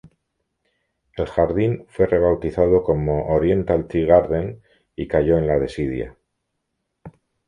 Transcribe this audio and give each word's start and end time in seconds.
El 1.15 1.27
jardín 1.27 1.85
fue 1.87 2.07
rebautizado 2.07 2.81
como 2.81 3.27
"Oriental 3.35 3.87
Tea 3.87 4.07
Garden" 4.07 4.59
y 4.95 5.07
cayó 5.07 5.37
en 5.37 5.45
la 5.45 5.59
desidia. 5.59 6.17